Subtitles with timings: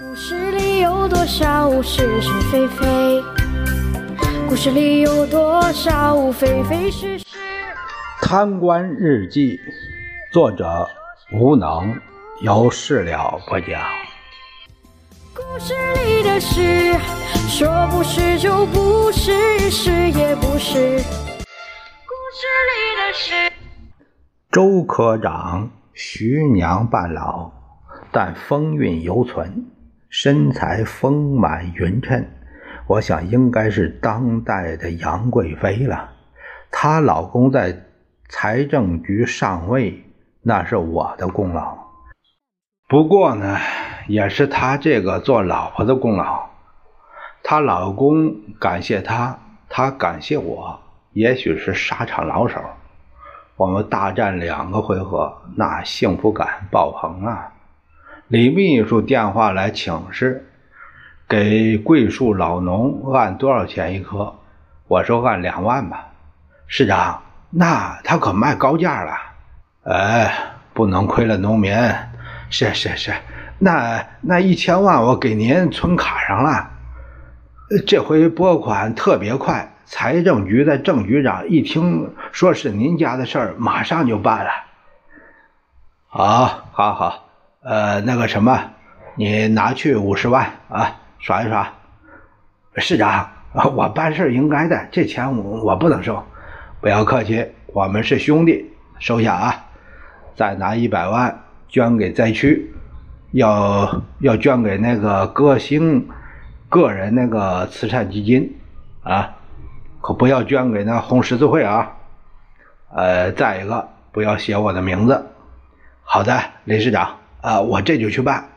[0.00, 3.22] 故事里有多少是是非非？
[4.48, 7.36] 故事里有多少非非是是？
[8.22, 9.60] 贪官日记，
[10.32, 10.88] 作者
[11.30, 11.94] 无能，
[12.40, 13.82] 有事了不讲。
[15.34, 15.74] 故事
[16.06, 16.94] 里的事，
[17.46, 20.96] 说不是就不是，是也不是。
[22.08, 23.52] 故事里的事。
[24.50, 27.50] 周科长徐娘半老，
[28.10, 29.66] 但风韵犹存，
[30.12, 32.22] 身材丰满匀称，
[32.86, 36.10] 我想应该是当代的杨贵妃了。
[36.70, 37.86] 她老公在
[38.28, 40.04] 财政局上位，
[40.42, 41.78] 那是我的功劳。
[42.90, 43.56] 不过呢，
[44.06, 46.46] 也是她这个做老婆的功劳。
[47.42, 49.38] 她老公感谢她，
[49.70, 50.78] 她感谢我，
[51.14, 52.60] 也许是沙场老手。
[53.56, 57.51] 我们大战两个回合，那幸福感爆棚啊！
[58.28, 60.46] 李秘书电话来请示，
[61.28, 64.34] 给桂树老农按多少钱一颗？
[64.88, 66.08] 我说按两万吧。
[66.66, 69.12] 市长，那他可卖高价了。
[69.84, 70.34] 哎，
[70.72, 71.74] 不能亏了农民。
[72.48, 73.12] 是是是，
[73.58, 76.70] 那那一千万我给您存卡上了。
[77.86, 79.68] 这回拨款特别快。
[79.84, 84.50] 财政局的郑局长一听说是您家的事儿，马上就办了。
[86.08, 87.28] 好，好，好，
[87.64, 88.60] 呃，那个什么，
[89.14, 91.72] 你拿去五十万啊，耍一耍。
[92.76, 93.28] 市长，
[93.76, 96.22] 我办事应该的，这钱我我不能收。
[96.80, 99.64] 不要客气，我们是兄弟，收下啊。
[100.34, 102.74] 再拿一百万捐给灾区，
[103.32, 106.08] 要要捐给那个歌星
[106.68, 108.56] 个人那个慈善基金
[109.02, 109.36] 啊。
[110.00, 111.92] 可不要捐给那红十字会啊！
[112.92, 115.26] 呃，再一个，不要写我的名字。
[116.02, 118.48] 好的，雷市长，啊，我这就去办。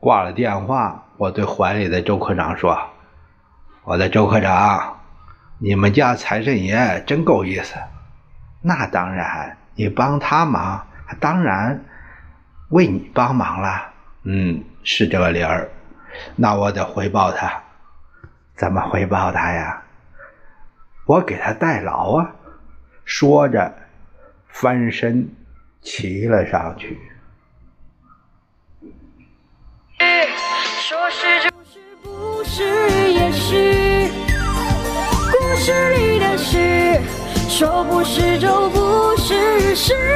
[0.00, 2.76] 挂了电话，我对怀里的周科长说
[3.84, 4.98] ：“我的周科长，
[5.58, 7.76] 你们家财神爷真够意思。
[8.60, 10.84] 那当然，你帮他忙，
[11.20, 11.84] 当然
[12.70, 13.92] 为你帮忙了。
[14.24, 15.70] 嗯，是这个理儿。
[16.34, 17.62] 那我得回报他。
[18.56, 19.80] 怎么回报他呀？”
[21.06, 22.30] 我给他代劳啊！
[23.04, 23.72] 说着，
[24.48, 25.28] 翻身
[25.80, 26.98] 骑了上去。
[31.12, 34.10] 是就是，不是也是。
[35.30, 37.00] 故事里的事，
[37.48, 40.11] 说不是就不是，是。